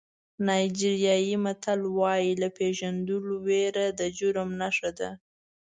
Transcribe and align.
نایجیریایي 0.45 1.35
متل 1.43 1.79
وایي 1.97 2.31
له 2.41 2.49
پېژندلو 2.57 3.33
وېره 3.45 3.85
د 3.99 4.01
جرم 4.17 4.49
نښه 4.59 4.91
ده. 4.99 5.09